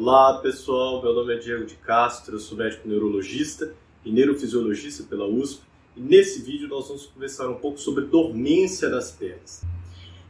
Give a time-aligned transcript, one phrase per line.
[0.00, 5.60] Olá pessoal, meu nome é Diego de Castro, sou médico neurologista e neurofisiologista pela USP
[5.96, 9.64] e nesse vídeo nós vamos conversar um pouco sobre dormência das pernas.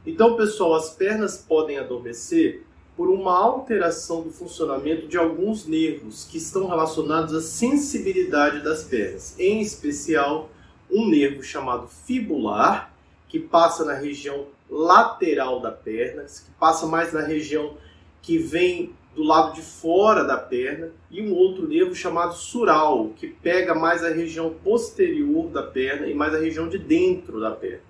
[0.06, 2.64] Então pessoal, as pernas podem adormecer
[2.96, 9.38] por uma alteração do funcionamento de alguns nervos que estão relacionados à sensibilidade das pernas,
[9.38, 10.48] em especial
[10.90, 12.94] um nervo chamado fibular,
[13.28, 17.76] que passa na região lateral da perna, que passa mais na região
[18.22, 23.26] que vem do lado de fora da perna, e um outro nervo chamado sural, que
[23.26, 27.82] pega mais a região posterior da perna e mais a região de dentro da perna.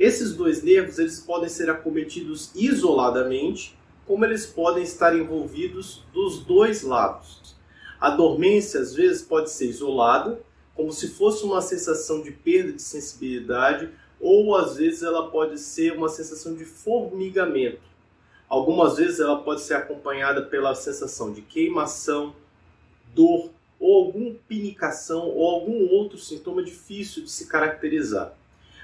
[0.00, 6.82] Esses dois nervos eles podem ser acometidos isoladamente, como eles podem estar envolvidos dos dois
[6.82, 7.54] lados.
[8.00, 10.40] A dormência às vezes pode ser isolada,
[10.74, 15.92] como se fosse uma sensação de perda de sensibilidade, ou às vezes ela pode ser
[15.92, 17.94] uma sensação de formigamento.
[18.48, 22.34] Algumas vezes ela pode ser acompanhada pela sensação de queimação,
[23.14, 28.32] dor ou alguma pinicação ou algum outro sintoma difícil de se caracterizar.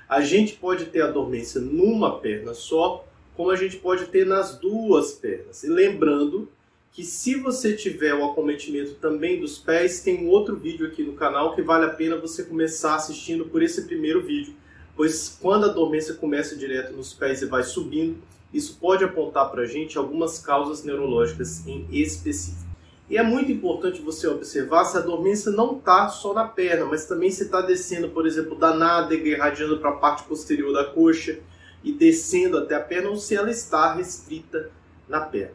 [0.09, 4.59] A gente pode ter a dormência numa perna só, como a gente pode ter nas
[4.59, 5.63] duas pernas.
[5.63, 6.49] E lembrando
[6.93, 11.15] que se você tiver o acometimento também dos pés, tem um outro vídeo aqui no
[11.15, 14.55] canal que vale a pena você começar assistindo por esse primeiro vídeo,
[14.97, 18.19] pois quando a dormência começa direto nos pés e vai subindo,
[18.53, 22.71] isso pode apontar para a gente algumas causas neurológicas em específico.
[23.09, 27.07] E é muito importante você observar se a dormência não está só na perna, mas
[27.07, 31.39] também se está descendo, por exemplo, da nádega, irradiando para a parte posterior da coxa
[31.85, 34.71] e descendo até a perna, ou se ela está restrita
[35.09, 35.55] na perna.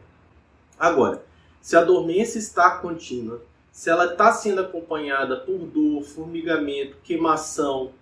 [0.78, 1.24] Agora,
[1.60, 7.92] se a dormência está contínua, se ela está sendo acompanhada por dor, formigamento, queimação,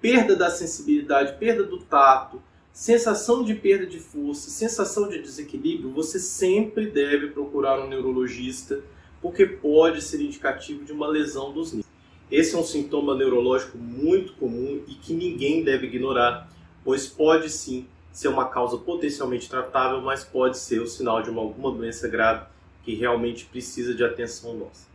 [0.00, 6.18] perda da sensibilidade, perda do tato, sensação de perda de força, sensação de desequilíbrio, você
[6.18, 8.80] sempre deve procurar um neurologista,
[9.20, 11.90] porque pode ser indicativo de uma lesão dos nervos.
[12.30, 16.48] Esse é um sintoma neurológico muito comum e que ninguém deve ignorar,
[16.84, 21.42] pois pode sim ser uma causa potencialmente tratável, mas pode ser o sinal de uma,
[21.42, 22.46] alguma doença grave
[22.84, 24.88] que realmente precisa de atenção nossa.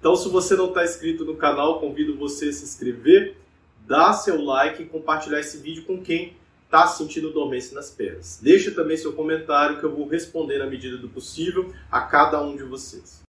[0.00, 3.36] Então, se você não está inscrito no canal, convido você a se inscrever,
[3.88, 8.38] dar seu like e compartilhar esse vídeo com quem está sentindo dormência nas pernas.
[8.42, 12.54] Deixe também seu comentário que eu vou responder na medida do possível a cada um
[12.54, 13.22] de vocês.